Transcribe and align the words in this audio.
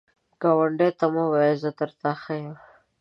ګاونډي 0.41 0.89
ته 0.99 1.05
مه 1.13 1.23
وایه 1.31 1.55
“زه 1.61 1.69
تر 1.79 1.89
تا 1.99 2.11
ښه 2.21 2.35
یم” 2.41 2.53